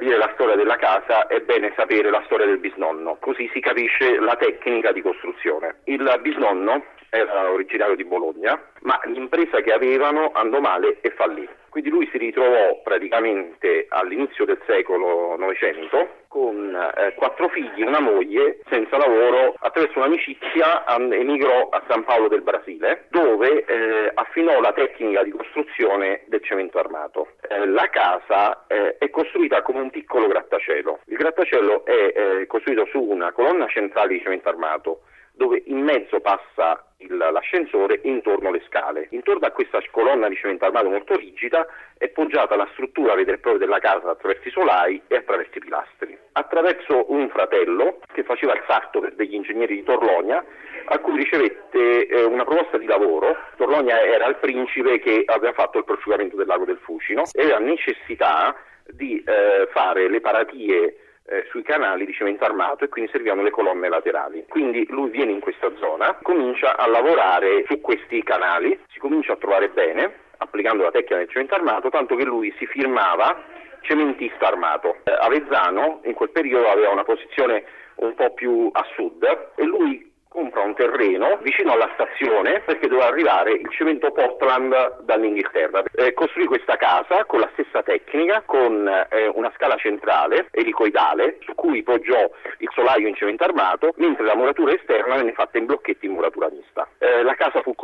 [0.00, 4.18] capire la storia della casa è bene sapere la storia del bisnonno, così si capisce
[4.18, 5.80] la tecnica di costruzione.
[5.84, 11.48] Il bisnonno era originario di Bologna, ma l'impresa che avevano andò male e fallì.
[11.70, 18.58] Quindi lui si ritrovò praticamente all'inizio del secolo Novecento con eh, quattro figli, una moglie,
[18.68, 25.22] senza lavoro, attraverso un'amicizia emigrò a San Paolo del Brasile, dove eh, affinò la tecnica
[25.22, 27.34] di costruzione del cemento armato.
[27.48, 31.00] Eh, la casa eh, è costruita come un piccolo grattacielo.
[31.06, 35.00] Il grattacielo è eh, costruito su una colonna centrale di cemento armato
[35.40, 39.06] dove in mezzo passa il, l'ascensore intorno le scale.
[39.12, 43.38] Intorno a questa colonna di cemento armato molto rigida è poggiata la struttura vera e
[43.38, 46.18] propria della casa attraverso i solai e attraverso i pilastri.
[46.32, 50.44] Attraverso un fratello che faceva il sarto per degli ingegneri di Torlonia,
[50.84, 53.34] a cui ricevette eh, una proposta di lavoro.
[53.56, 57.60] Torlonia era il principe che aveva fatto il prosciugamento del lago del Fucino e aveva
[57.60, 58.54] necessità
[58.92, 60.96] di eh, fare le paratie
[61.30, 64.44] eh, sui canali di cemento armato e quindi servivano le colonne laterali.
[64.48, 69.36] Quindi lui viene in questa zona, comincia a lavorare su questi canali, si comincia a
[69.36, 73.44] trovare bene applicando la tecnica del cemento armato, tanto che lui si firmava
[73.82, 74.96] cementista armato.
[75.04, 77.64] Eh, Avezzano in quel periodo aveva una posizione
[77.96, 79.22] un po' più a sud
[79.54, 85.82] e lui compra un terreno vicino alla stazione perché doveva arrivare il cemento Portland dall'Inghilterra.
[85.92, 91.52] Eh, costruì questa casa con la stessa tecnica, con eh, una scala centrale elicoidale su
[91.56, 96.06] cui poggiò il solaio in cemento armato, mentre la muratura esterna venne fatta in blocchetti
[96.06, 96.86] in muratura mista.
[96.98, 97.74] Eh, la casa fu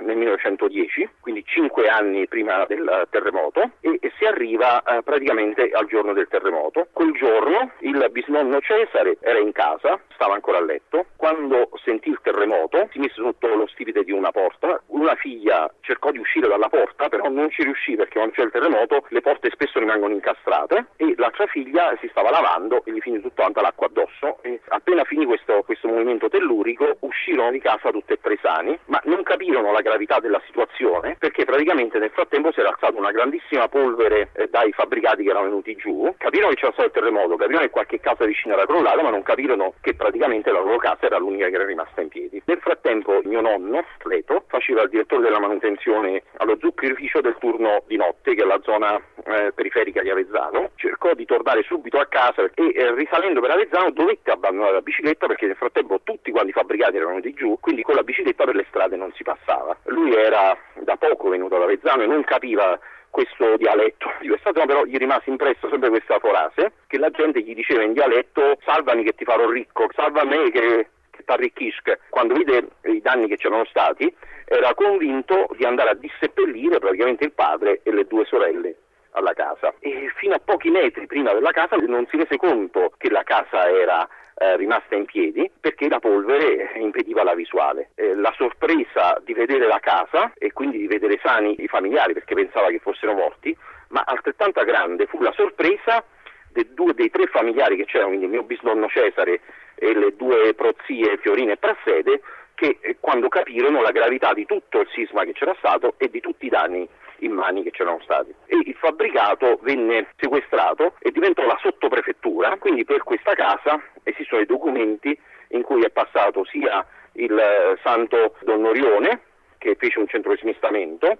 [0.00, 5.86] nel 1910, quindi cinque anni prima del terremoto, e, e si arriva eh, praticamente al
[5.86, 6.88] giorno del terremoto.
[6.92, 12.08] Quel giorno il bisnonno Cesare era in casa, stava ancora a letto, quando quando sentì
[12.08, 16.48] il terremoto si mise sotto lo stipite di una porta, una figlia cercò di uscire
[16.48, 20.14] dalla porta, però non ci riuscì perché quando c'è il terremoto le porte spesso rimangono
[20.14, 24.38] incastrate e l'altra figlia si stava lavando e gli finì tutta quanta l'acqua addosso.
[24.42, 29.00] E appena finì questo, questo movimento tellurico uscirono di casa tutte e tre sani, ma
[29.04, 33.68] non capirono la gravità della situazione perché praticamente nel frattempo si era alzata una grandissima
[33.68, 37.64] polvere eh, dai fabbricati che erano venuti giù, capirono che c'era stato il terremoto, capirono
[37.64, 41.18] che qualche casa vicina era crollata, ma non capirono che praticamente la loro casa era
[41.18, 42.42] l'unica che era rimasta in piedi.
[42.44, 47.96] Nel frattempo mio nonno, Leto, faceva il direttore della manutenzione allo zuccherificio del turno di
[47.96, 52.42] notte, che è la zona eh, periferica di Avezzano, cercò di tornare subito a casa
[52.42, 56.52] e eh, risalendo per Avezzano dovette abbandonare la bicicletta perché nel frattempo tutti quanti i
[56.52, 59.76] fabbricati erano di giù, quindi con la bicicletta per le strade non si passava.
[59.84, 62.78] Lui era da poco venuto ad Avezzano e non capiva
[63.10, 67.40] questo dialetto di questa zona, però gli rimase impresso sempre questa frase che la gente
[67.42, 70.88] gli diceva in dialetto salvami che ti farò ricco, salva me che
[71.24, 74.12] t'arricchisca, quando vide i danni che c'erano stati,
[74.46, 78.76] era convinto di andare a disseppellire praticamente il padre e le due sorelle
[79.14, 83.10] alla casa e fino a pochi metri prima della casa non si rese conto che
[83.10, 87.90] la casa era eh, rimasta in piedi perché la polvere impediva la visuale.
[87.94, 92.34] Eh, la sorpresa di vedere la casa e quindi di vedere sani i familiari perché
[92.34, 93.56] pensava che fossero morti,
[93.88, 96.04] ma altrettanto grande fu la sorpresa
[96.50, 99.40] dei, due, dei tre familiari che c'erano, quindi il mio bisnonno Cesare
[99.76, 102.20] e le due prozie Fiorina e Prassede
[102.54, 106.20] che eh, quando capirono la gravità di tutto il sisma che c'era stato e di
[106.20, 106.88] tutti i danni
[107.24, 108.34] immani che c'erano stati.
[108.46, 114.46] E il fabbricato venne sequestrato e diventò la sottoprefettura, quindi per questa casa esistono i
[114.46, 115.18] documenti
[115.48, 119.20] in cui è passato sia il eh, santo Don Orione,
[119.58, 121.18] che fece un centro di smistamento,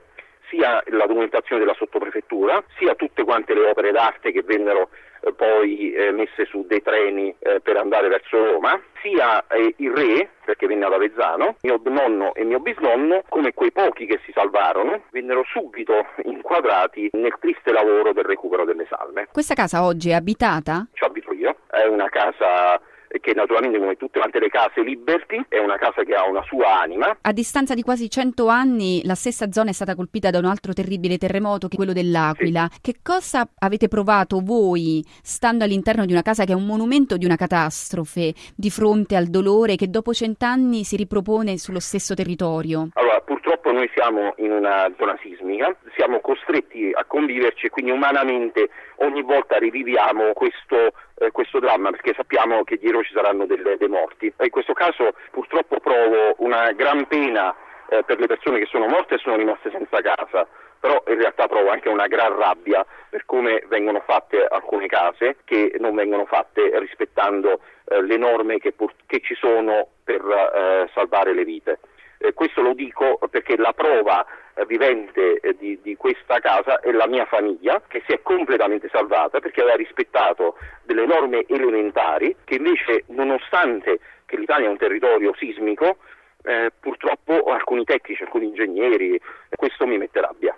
[0.48, 4.90] sia la documentazione della sottoprefettura, sia tutte quante le opere d'arte che vennero
[5.32, 10.30] poi eh, messe su dei treni eh, per andare verso Roma, sia eh, il re,
[10.44, 15.02] perché venne ad Avezzano, mio nonno e mio bisnonno, come quei pochi che si salvarono,
[15.10, 19.28] vennero subito inquadrati nel triste lavoro del recupero delle salme.
[19.32, 20.86] Questa casa oggi è abitata?
[20.92, 22.80] Ci abito io, è una casa
[23.20, 26.80] che naturalmente come tutte quante le case Liberty è una casa che ha una sua
[26.80, 27.16] anima.
[27.20, 30.72] A distanza di quasi 100 anni la stessa zona è stata colpita da un altro
[30.72, 32.68] terribile terremoto che è quello dell'Aquila.
[32.70, 32.80] Sì.
[32.80, 37.24] Che cosa avete provato voi stando all'interno di una casa che è un monumento di
[37.24, 42.88] una catastrofe di fronte al dolore che dopo cent'anni si ripropone sullo stesso territorio?
[42.94, 48.68] Allora, purtroppo noi siamo in una zona sismica, siamo costretti a conviverci e quindi umanamente
[48.96, 53.88] ogni volta riviviamo questo eh, questo dramma perché sappiamo che dietro ci saranno delle, dei
[53.88, 54.32] morti.
[54.38, 57.54] In questo caso purtroppo provo una gran pena
[57.88, 60.46] eh, per le persone che sono morte e sono rimaste senza casa,
[60.80, 65.76] però in realtà provo anche una gran rabbia per come vengono fatte alcune case che
[65.78, 71.32] non vengono fatte rispettando eh, le norme che, pur- che, ci sono per eh, salvare
[71.32, 71.78] le vite.
[72.24, 74.24] Eh, questo lo dico perché la prova
[74.54, 78.88] eh, vivente eh, di, di, questa casa è la mia famiglia che si è completamente
[78.90, 85.34] salvata perché aveva rispettato delle norme elementari che invece nonostante che l'Italia è un territorio
[85.34, 85.98] sismico
[86.44, 89.20] eh, purtroppo alcuni tecnici, alcuni ingegneri,
[89.54, 90.56] questo mi mette rabbia.